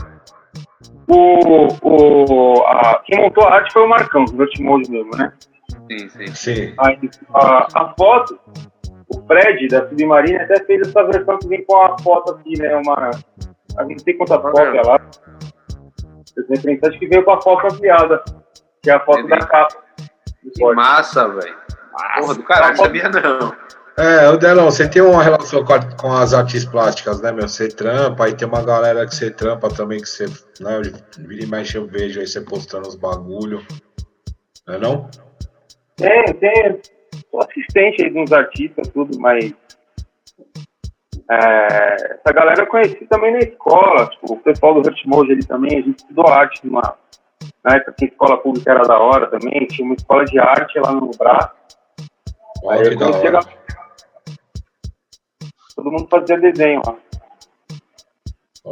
[1.08, 5.34] O, o, a, quem montou a arte foi o Marcão, do Hurt Mode mesmo, né?
[5.90, 6.28] Sim, sim.
[6.28, 6.74] Sim.
[6.80, 7.00] Aí,
[7.34, 8.40] a, a foto,
[9.10, 12.76] o Fred da Submarina até fez essa versão que vem com a foto aqui, né?
[12.76, 13.10] Uma.
[13.78, 14.88] A gente sei quantas Tá cópias vendo?
[14.88, 15.00] lá.
[16.38, 18.24] Eu tenho interessante que veio com a foto ampliada,
[18.84, 19.40] que é a foto Entendi.
[19.40, 19.76] da capa.
[20.44, 21.56] do Que massa, velho.
[22.20, 23.56] Porra, do caralho, não sabia não.
[23.98, 27.48] É, o Delão, você tem uma relação com, a- com as artes plásticas, né, meu?
[27.50, 30.26] Você trampa, aí tem uma galera que você trampa também, que você,
[30.62, 30.82] né,
[31.18, 33.62] vira e mexe eu vejo aí você postando os bagulho.
[34.66, 35.10] Não é não?
[35.98, 36.80] Tem, tem.
[37.30, 39.54] Sou assistente aí de uns artistas, tudo, mas.
[41.30, 44.08] é, essa galera eu conheci também na escola.
[44.10, 46.98] Tipo, o pessoal do Hurt Mode ali também, a gente estudou arte numa.
[47.64, 50.80] Na época que a escola pública era da hora também, tinha uma escola de arte
[50.80, 51.59] lá no braço.
[52.68, 53.42] Aí eu comecei a
[55.76, 56.98] Todo mundo fazia desenho lá.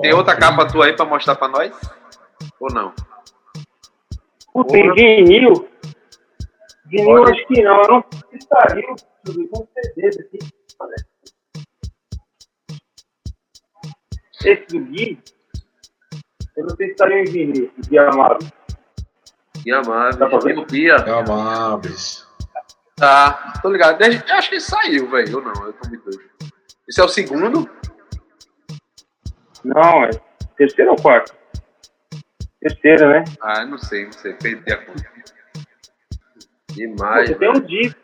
[0.02, 1.72] Tem outra capa tua aí pra mostrar pra nós?
[2.60, 2.94] Ou não?
[4.52, 5.70] Puta, tem vinil.
[6.86, 7.34] Vinil Olha.
[7.34, 8.84] acho que não, eu não sei se estaria.
[8.84, 10.38] Deixa eu ver, com certeza aqui.
[14.46, 15.20] Esse do Gui,
[16.56, 18.46] eu não sei se estaria em vinil, Gui Amado.
[19.64, 20.20] Que amável.
[20.20, 20.40] Dá pra
[22.98, 23.98] Tá, tô ligado.
[24.00, 25.38] Desde- Eu acho que saiu, velho.
[25.38, 26.30] Ou não, eu tô muito doido.
[26.90, 27.70] Esse é o segundo?
[29.64, 30.10] Não, é
[30.58, 31.36] terceiro ou quarto?
[32.60, 33.24] Terceiro, né?
[33.42, 34.34] Ah, não sei, não sei.
[34.34, 35.06] Perdi a conta.
[36.72, 37.30] Demais.
[37.30, 38.00] você tem um disco.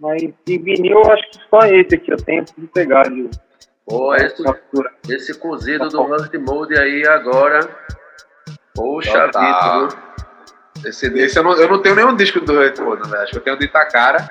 [0.00, 3.30] Mas em vinil eu acho que só esse aqui eu tenho que pegar de
[3.86, 4.42] Pô, esse,
[5.08, 7.60] esse cozido do Hurt Mode aí agora.
[8.74, 9.88] Poxa Total.
[9.88, 10.11] vida, viu?
[10.84, 13.22] Esse, esse eu, não, eu não tenho nenhum disco do Retorno, velho.
[13.22, 14.28] Acho que eu tenho o do Itacara.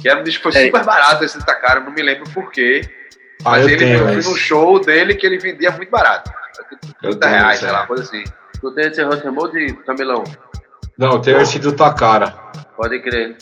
[0.00, 0.66] Que era um disco foi É.
[0.66, 2.80] super barato esse Itacara, não me lembro por quê.
[3.44, 4.28] Ah, Mas eu ele tenho eu fui esse.
[4.30, 6.30] num show dele que ele vendia muito barato.
[7.02, 7.86] Eu 30 tenho reais, esse, sei lá, é.
[7.86, 8.24] coisa assim.
[8.60, 10.24] Tu tem esse Hurt Mode, Camilão?
[10.98, 12.28] Não, tem esse do Takara.
[12.76, 13.36] Pode crer.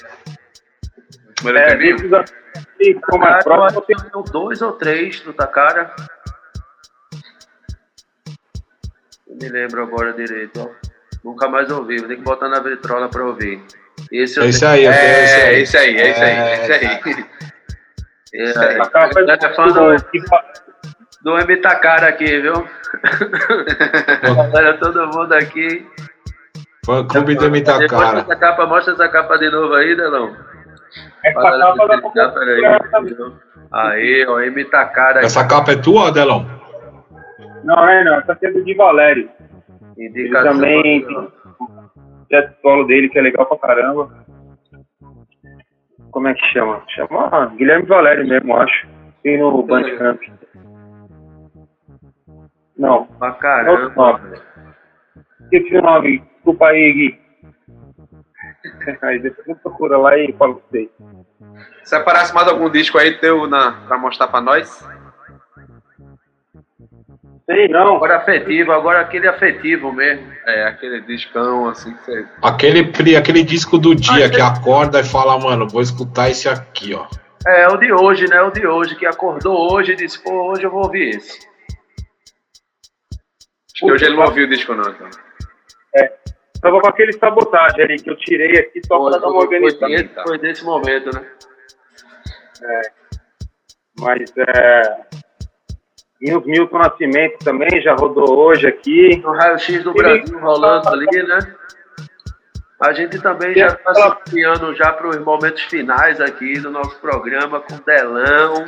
[1.36, 5.94] Primeiro É, eu próximo, acho que eu tenho dois ou três do Takara.
[9.40, 10.68] Me lembro agora direito, ó.
[11.24, 13.62] Nunca mais ouvi, vou ter que botar na vitrola pra ouvir.
[14.10, 14.72] Esse eu Esse tenho.
[14.72, 17.26] aí, É, esse aí, é esse aí, É, esse aí.
[18.32, 18.80] É, aí.
[18.80, 19.96] a capa Ele é fã do,
[21.22, 22.66] do M Takara aqui, viu?
[24.22, 25.86] Galera, todo mundo aqui.
[26.86, 28.20] Fã Clube do Mostra Mitakara.
[28.20, 30.34] essa capa, mostra essa capa de novo aí, Delão.
[31.22, 32.64] essa Fala capa da aí.
[33.72, 36.59] Aí, ó, M Takara Essa capa é tua, Adelão?
[37.64, 39.28] Não, é não, essa aqui é do Di Valério.
[39.98, 40.12] Indicação.
[40.14, 41.06] Ele também
[42.28, 44.24] tem o solo dele, que é legal pra caramba.
[46.10, 46.82] Como é que chama?
[46.88, 48.88] Chama ah, Guilherme Valério mesmo, acho.
[49.22, 50.20] Tem no Bandcamp.
[52.76, 54.20] Não, Pra caramba.
[55.42, 56.18] esqueci o nome.
[56.36, 57.20] Desculpa aí, Gui.
[59.02, 60.88] Aí depois você procura lá e fala com vocês.
[61.84, 64.86] Separasse mais algum disco aí teu na, pra mostrar pra nós?
[67.50, 67.96] Sei não.
[67.96, 70.30] Agora afetivo, agora aquele afetivo mesmo.
[70.46, 72.26] É, aquele discão assim que você.
[72.42, 77.06] Aquele, aquele disco do dia que acorda e fala, mano, vou escutar esse aqui, ó.
[77.46, 78.40] É, o de hoje, né?
[78.42, 81.38] O de hoje, que acordou hoje e disse, pô, hoje eu vou ouvir esse.
[83.74, 85.08] Acho que hoje ele não ouviu o disco, não, então.
[86.60, 89.44] Tava com aquele sabotagem ali que eu tirei aqui só Foi, pra dar uma foi,
[89.46, 89.86] organizada.
[89.86, 91.26] foi, desse- foi desse momento, né?
[93.98, 94.82] Mas é.
[96.20, 99.16] E os Milton Nascimento também já rodou hoje aqui.
[99.22, 101.38] No raio-x do Brasil rolando ali, né?
[102.82, 106.96] A gente também já está se criando já para os momentos finais aqui do nosso
[106.96, 108.64] programa com Delão,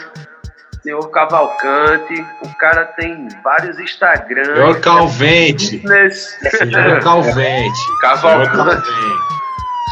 [0.83, 2.25] senhor Cavalcante.
[2.43, 4.55] O cara tem vários Instagrams.
[4.55, 5.79] Senhor Calvente.
[5.79, 6.39] Business.
[6.51, 7.79] Senhor Calvente.
[7.79, 8.57] Senhor Cavalcante.
[8.57, 9.33] Calvente.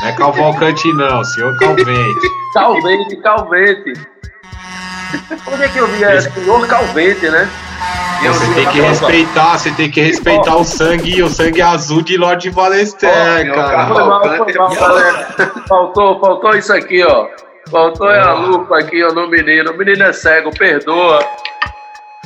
[0.01, 2.31] Não é Cavalcante, não, senhor Calvente.
[2.55, 3.93] Calvente, Calvente.
[5.47, 6.05] Onde é que eu vi?
[6.05, 7.49] É senhor Calvente, né?
[8.23, 12.51] Você tem que respeitar, você tem que respeitar o sangue, o sangue azul de Lorde
[12.51, 13.87] Valesté, Ó, cara.
[13.87, 14.71] Foi mal, foi mal.
[15.67, 17.29] Faltou, faltou isso aqui, ó.
[17.71, 19.71] Faltou é a lupa aqui, ó, no menino.
[19.71, 21.21] O menino é cego, perdoa.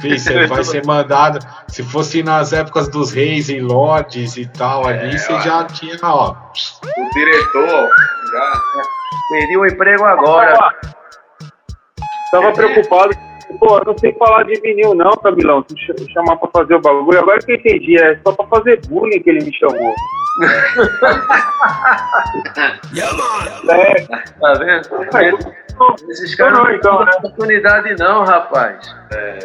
[0.03, 1.39] Você vai ser mandado.
[1.69, 6.33] Se fosse nas épocas dos reis e lordes e tal, ali você já tinha, ó.
[6.33, 7.89] O diretor
[8.33, 8.61] já.
[9.31, 10.73] Perdi o emprego agora.
[12.41, 13.11] Tava preocupado.
[13.61, 15.65] Pô, eu não sei falar de vinil, não, Camilão.
[15.69, 17.19] Se ch- chamar pra fazer o bagulho.
[17.21, 19.95] Agora que eu entendi, é só pra fazer bullying que ele me chamou.
[23.69, 24.07] é,
[24.41, 25.55] Tá vendo?
[26.09, 27.13] Esses caras Não, não então, têm né?
[27.19, 28.95] oportunidade, não, rapaz.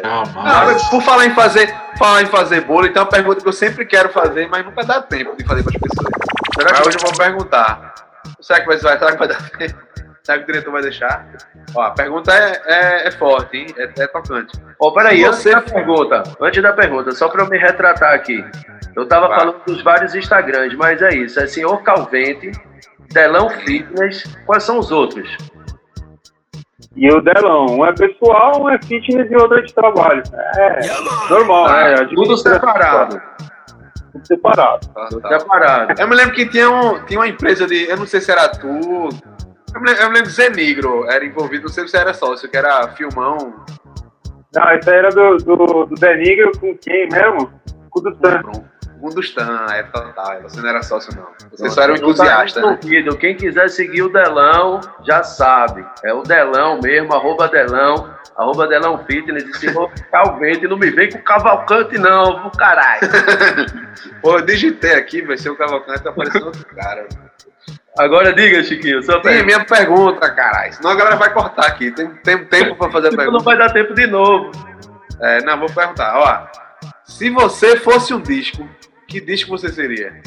[0.02, 0.72] Ah, Ah, mas...
[0.72, 3.52] mas por falar em fazer, falar em fazer bolo, então é uma pergunta que eu
[3.52, 6.08] sempre quero fazer, mas nunca dá tempo de fazer para as pessoas.
[6.58, 7.94] Será que hoje eu vou perguntar?
[8.40, 9.78] Será que vai, será que vai dar tempo?
[10.22, 11.26] Será que o diretor vai deixar?
[11.74, 13.66] Ó, a pergunta é, é, é forte, hein?
[13.76, 14.52] É, é tocante.
[14.78, 18.44] Ó, peraí, antes da pergunta, antes da pergunta, só pra eu me retratar aqui.
[18.96, 19.38] Eu tava Vai.
[19.38, 22.50] falando dos vários Instagrams, mas é isso, é senhor Calvente,
[23.12, 25.28] Delão Fitness, quais são os outros?
[26.96, 27.66] e o Delão.
[27.66, 30.22] Um é pessoal, um é fitness e outro é de trabalho.
[30.56, 30.80] É,
[31.30, 32.04] normal, Ah, é.
[32.06, 33.22] tudo separado.
[34.12, 34.88] Tudo separado.
[34.88, 35.38] Tá, Tudo tá.
[35.38, 35.94] separado.
[35.98, 37.84] Eu me lembro que tinha, um, tinha uma empresa de.
[37.88, 39.08] Eu não sei se era tu.
[39.74, 42.48] Eu me lembro, eu me lembro Zé Negro era envolvido, não sei se era sócio,
[42.48, 43.64] que era filmão.
[44.52, 47.52] Não, isso aí era do, do, do Denigro com quem mesmo?
[47.88, 48.42] Com o do Tan.
[49.00, 50.42] Um dos Tan, é total.
[50.42, 51.28] Você não era sócio, não.
[51.50, 52.78] Você só era um Não tá entusiasta, né?
[53.18, 55.86] Quem quiser seguir o Delão, já sabe.
[56.04, 59.44] É o Delão mesmo, arroba Delão, arroba Delão Fitness.
[59.44, 63.00] E se for Calvente, não me vem com Cavalcante, não, pro caralho.
[64.20, 67.06] Pô, eu digitei aqui, vai ser o Cavalcante, apareceu outro cara.
[67.98, 70.72] Agora diga, Chiquinho, sua Sim, minha pergunta, caralho.
[70.72, 71.90] Senão a galera vai cortar aqui.
[71.90, 73.44] Tem, tem tempo pra fazer a Não pergunta.
[73.44, 74.50] vai dar tempo de novo.
[75.20, 76.16] É, não, vou perguntar.
[76.16, 78.66] Ó, se você fosse um disco,
[79.08, 80.22] que disco você seria?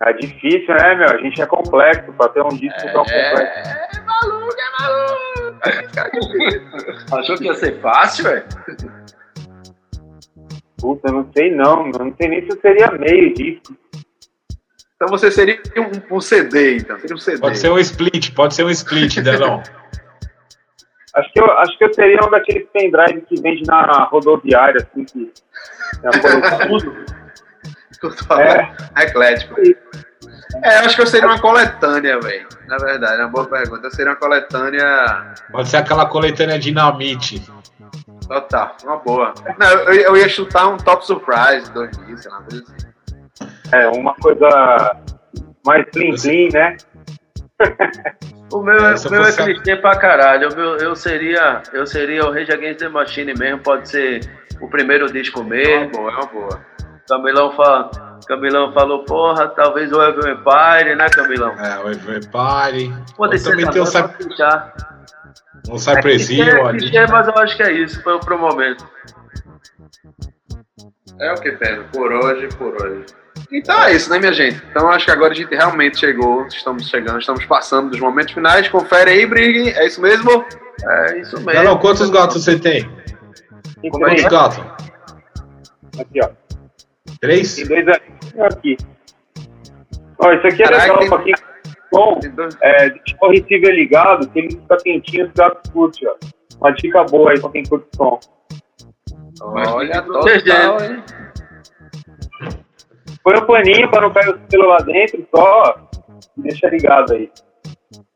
[0.00, 1.08] É difícil, né, meu?
[1.08, 3.42] A gente é complexo pra ter um disco tão complexo.
[3.42, 5.54] É maluco, é maluco.
[7.16, 8.44] Achou que ia ser fácil, é?
[10.78, 13.74] Puta, eu não sei não, eu não sei nem se eu seria meio disco.
[15.04, 16.98] Então você seria um, um CD, então.
[16.98, 17.38] Seria um CD.
[17.38, 19.62] Pode ser um split, pode ser um split, Delão.
[21.14, 25.04] Acho que eu, acho que eu seria um daqueles pendrive que vende na rodoviária, assim,
[25.04, 25.32] que.
[26.02, 26.92] É, coisa-
[28.96, 29.54] é, Eclético.
[29.60, 32.48] É, eu acho que eu seria uma coletânea, velho.
[32.66, 33.86] Na verdade, é uma boa pergunta.
[33.86, 37.40] Eu seria uma coletânea Pode ser aquela coletânea dinamite.
[38.26, 39.34] total, uma boa.
[39.56, 42.93] Não, eu, eu ia chutar um Top Surprise 2000, sei lá, coisa assim.
[43.74, 44.96] É, uma coisa
[45.66, 46.76] mais plim plim, né?
[48.52, 50.48] O meu, É, é, o meu é clichê pra caralho.
[50.52, 54.20] O meu- eu, seria, eu seria o Rage Against the Machine mesmo, pode ser
[54.60, 55.88] o primeiro disco É uma mesmo.
[55.92, 56.60] boa, é uma boa.
[57.08, 57.90] Camilão, fa,
[58.28, 61.52] Camilão falou, porra, talvez o Evil Empire, né, Camilão?
[61.58, 62.92] É, o Everybody.
[63.16, 64.74] Pode Eu ser também tem um, pode deixar.
[65.68, 66.78] um Cypressinho É ali.
[66.78, 68.86] clichê, mas eu acho que é isso, foi pro momento.
[71.20, 73.04] É o que temos, por hoje, por hoje.
[73.54, 74.60] Então é isso, né, minha gente?
[74.70, 78.66] Então acho que agora a gente realmente chegou, estamos chegando, estamos passando dos momentos finais.
[78.68, 80.44] Confere aí, Brig, é isso mesmo?
[80.84, 81.52] É isso mesmo.
[81.52, 82.82] Não, não, quantos gatos você tem?
[83.80, 84.58] Tem Como é Quantos gatos?
[86.00, 86.28] aqui, ó.
[87.20, 87.54] Três?
[87.54, 88.76] Tem dois aqui.
[90.18, 91.34] Ó, isso aqui é Caraca, legal tem- pra quem
[91.92, 92.18] bom.
[92.60, 96.14] É, deixa o receiver ligado, que ele fica quentinho, os gatos curtem, ó.
[96.60, 98.18] Uma dica boa aí pra quem curte som.
[99.42, 101.02] Olha, total, hein?
[103.24, 105.88] Põe o paninho pra não cair o selo lá dentro, só
[106.36, 107.30] deixa ligado aí.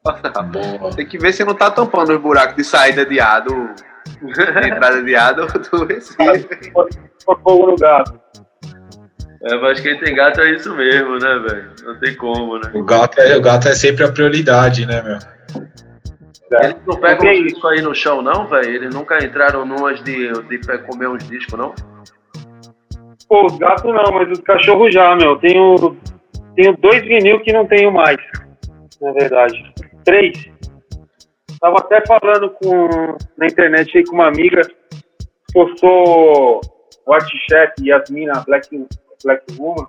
[0.79, 0.95] Boa.
[0.95, 3.71] Tem que ver se não tá tampando os buracos de saída de ar, do,
[4.23, 6.73] de entrada de ar do, do Recife.
[7.25, 8.21] Fogo no gato.
[9.45, 11.71] É, mas quem tem gato é isso mesmo, né, velho?
[11.85, 12.71] Não tem como, né?
[12.75, 15.19] O gato, é, o gato é sempre a prioridade, né, meu?
[16.61, 18.69] Eles não pegam os discos aí no chão, não, velho?
[18.69, 21.75] Eles nunca entraram numas de, de comer uns discos, não?
[23.29, 25.39] Pô, os gatos não, mas os cachorros já, meu.
[25.39, 25.97] Tenho,
[26.55, 28.17] tenho dois vinil que não tenho mais,
[29.01, 29.73] na verdade.
[30.05, 30.49] Três.
[31.61, 34.63] Tava até falando com, na internet aí com uma amiga,
[35.53, 36.61] postou
[37.05, 38.87] o Artchef e Yasmina Black,
[39.23, 39.87] Black Woman.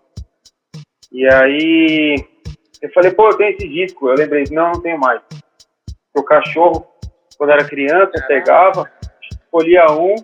[1.12, 2.16] E aí
[2.82, 4.10] eu falei, pô, eu tenho esse disco.
[4.10, 5.22] Eu lembrei, não, não tenho mais.
[6.16, 6.88] O cachorro,
[7.38, 8.90] quando era criança, pegava,
[9.32, 10.16] escolhia um,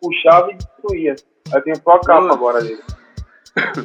[0.00, 1.14] puxava e destruía.
[1.52, 2.34] Eu tenho só a capa Nossa.
[2.34, 2.82] agora dele.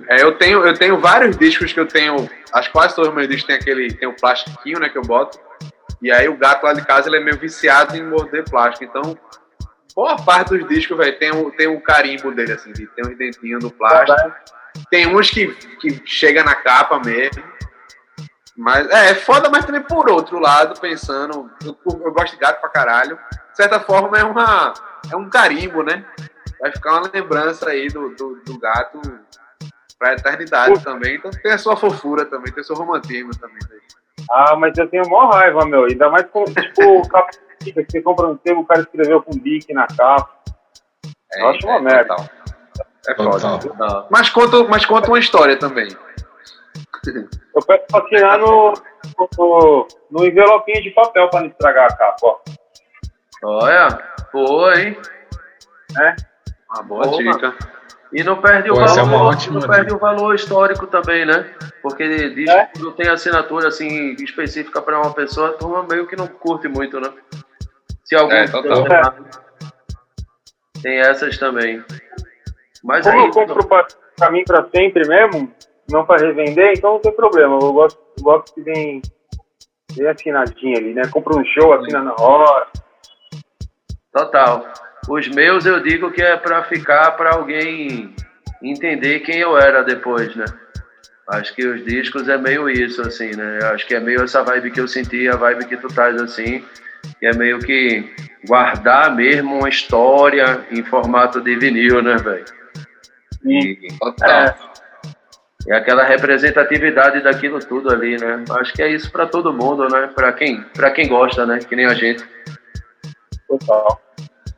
[0.07, 2.29] É, eu tenho, eu tenho vários discos que eu tenho.
[2.53, 3.93] Acho que quase todos os meus discos tem aquele.
[3.93, 5.39] Tem o plastiquinho, né, que eu boto.
[6.01, 8.83] E aí o gato lá de casa ele é meio viciado em morder plástico.
[8.83, 9.17] Então,
[9.95, 13.63] boa parte dos discos, velho, tem o, tem o carimbo dele, assim, tem os dentinhos
[13.63, 14.33] do plástico.
[14.89, 15.47] Tem uns que,
[15.79, 17.43] que chega na capa mesmo.
[18.55, 22.59] Mas é, é foda, mas também por outro lado, pensando, eu, eu gosto de gato
[22.59, 23.17] pra caralho.
[23.51, 24.73] De certa forma é uma.
[25.11, 26.05] É um carimbo, né?
[26.63, 29.01] Vai ficar uma lembrança aí do, do, do gato
[29.99, 31.17] pra eternidade também.
[31.17, 33.59] Então tem a sua fofura também, tem o seu romantismo também.
[34.31, 35.83] Ah, mas eu tenho maior raiva, meu.
[35.83, 39.73] Ainda mais com, tipo, capa que você compra um sebo, o cara escreveu com bique
[39.73, 40.29] na capa.
[41.33, 42.15] Eu acho uma merda.
[42.15, 42.29] total.
[43.09, 44.07] É foda.
[44.09, 45.89] Mas conta, mas conta uma história também.
[47.53, 48.73] Eu peço pra assinar no,
[49.37, 52.39] no, no envelopinho de papel pra não estragar a capa, ó.
[53.43, 54.97] Olha, boa, hein?
[55.91, 56.15] Né?
[56.73, 57.17] Uma boa Boa.
[57.17, 57.55] dica.
[58.11, 59.95] E não perde o Pô, essa é uma valor, ótima não perde dica.
[59.95, 61.51] o valor histórico também, né?
[61.81, 62.65] Porque diz É?
[62.67, 66.67] que não tem assinatura assim específica para uma pessoa, a turma meio que não curte
[66.67, 67.11] muito, né?
[68.05, 68.83] Se algum É, total.
[70.81, 71.83] tem essas também.
[72.83, 75.51] Mas Como aí, eu compro pra, pra mim pra sempre mesmo,
[75.89, 77.57] não pra revender, então não tem problema.
[77.61, 79.01] Eu gosto, eu gosto que vem,
[79.95, 81.03] vem assinadinho ali, né?
[81.11, 82.67] Compra um show, assina na hora.
[84.13, 84.65] total.
[85.07, 88.15] Os meus eu digo que é para ficar para alguém
[88.61, 90.45] entender quem eu era depois, né?
[91.27, 93.59] Acho que os discos é meio isso, assim, né?
[93.73, 96.63] Acho que é meio essa vibe que eu senti, a vibe que tu traz, assim,
[97.19, 98.13] que é meio que
[98.45, 102.45] guardar mesmo uma história em formato de vinil, né, velho?
[103.45, 103.87] E.
[104.23, 104.53] É,
[105.69, 108.43] é aquela representatividade daquilo tudo ali, né?
[108.59, 110.09] Acho que é isso para todo mundo, né?
[110.13, 111.59] Para quem, para quem gosta, né?
[111.59, 112.23] Que nem a gente.
[113.47, 114.01] total.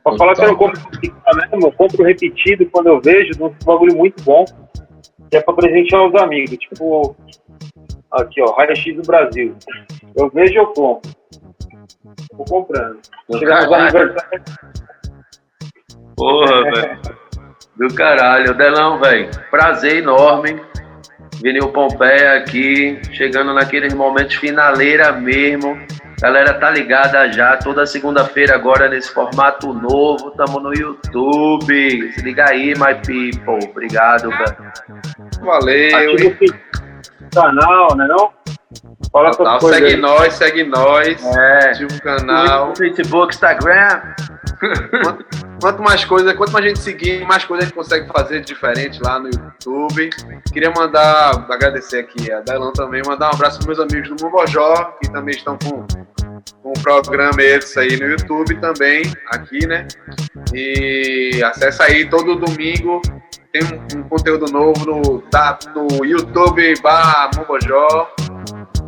[0.06, 3.96] Pra falar que eu não compro mesmo, eu compro repetido quando eu vejo, um bagulho
[3.96, 4.44] muito bom,
[5.28, 6.56] que é pra presentear os amigos.
[6.58, 7.16] Tipo,
[8.12, 9.56] aqui ó, Raio X do Brasil.
[10.14, 11.10] Eu vejo eu compro.
[12.34, 13.00] Vou comprando.
[13.36, 13.98] Chega nos caralho.
[13.98, 14.56] aniversários,
[16.16, 16.98] Porra, velho.
[17.76, 18.54] Do caralho.
[18.54, 19.28] Delão, velho.
[19.50, 20.60] Prazer enorme.
[21.42, 25.78] Vinil Pompeia aqui, chegando naqueles momentos finaleira mesmo.
[26.20, 30.30] Galera, tá ligada já, toda segunda-feira agora nesse formato novo.
[30.30, 32.12] Tamo no YouTube.
[32.12, 33.68] Se liga aí, my people.
[33.70, 34.56] Obrigado, velho.
[35.42, 36.14] Valeu.
[36.14, 36.56] ativa
[37.20, 38.32] o canal, né não?
[39.12, 39.58] Fala Total.
[39.58, 40.00] coisas Segue aí.
[40.00, 41.36] nós, segue nós.
[41.36, 41.70] É.
[41.70, 42.74] Ativa o canal.
[42.76, 44.02] Facebook, Instagram.
[45.60, 49.18] Quanto, mais coisa, quanto mais gente seguir, mais coisa a gente consegue fazer diferente lá
[49.18, 50.10] no YouTube.
[50.52, 54.96] Queria mandar, agradecer aqui a Dailão também, mandar um abraço para meus amigos do Mubojó,
[55.00, 55.86] que também estão com,
[56.62, 59.86] com o programa eles aí no YouTube também, aqui, né?
[60.52, 63.00] E acessa aí todo domingo.
[63.52, 68.14] tem um, um conteúdo novo no, tá, no YouTube barra Mobojó.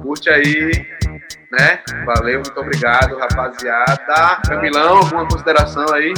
[0.02, 0.70] Curte aí,
[1.50, 1.80] né?
[2.04, 4.40] Valeu, muito obrigado, rapaziada.
[4.46, 6.12] Camilão, alguma consideração aí?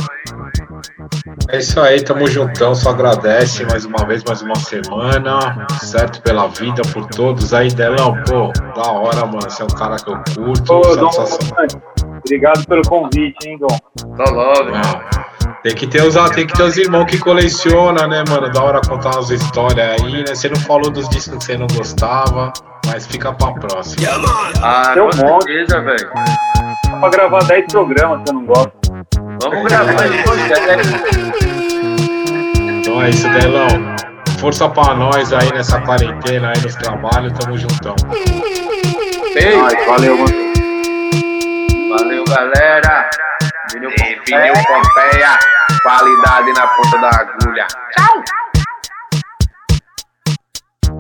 [1.53, 6.47] É isso aí, tamo juntão, só agradece mais uma vez, mais uma semana, certo pela
[6.49, 10.17] vida, por todos aí, Delão, pô, da hora, mano, você é um cara que eu
[10.35, 11.67] curto, Ô, Dom, sensacional.
[12.25, 13.67] obrigado pelo convite, hein, Dom.
[14.17, 14.71] Tô logo.
[14.75, 18.49] Ah, Tem que, ter os, tem que ter os irmãos que coleciona, né, mano?
[18.51, 20.35] Da hora contar umas histórias aí, né?
[20.35, 22.53] Você não falou dos discos que você não gostava,
[22.87, 24.09] mas fica pra próxima.
[24.63, 25.45] Ah, Tem um monte.
[25.53, 26.11] certeza, velho.
[26.91, 28.73] Dá pra gravar 10 programas se eu não gosto.
[29.43, 30.07] Vamos gravar.
[32.79, 33.69] Então é isso, Delão.
[34.39, 37.95] Força pra nós aí nessa quarentena aí nos trabalhos, tamo juntão.
[39.35, 39.65] Beijo.
[39.65, 40.51] Ai, valeu, mano.
[41.91, 43.11] Valeu, galera.
[43.73, 44.23] Vinil Pompeia.
[44.27, 45.39] Vinil Pompeia.
[45.83, 47.67] Qualidade na ponta da agulha.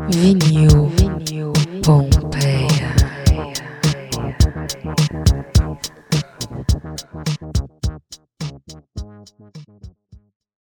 [0.08, 1.52] Vinil, vinil,
[1.84, 2.19] Pompeia.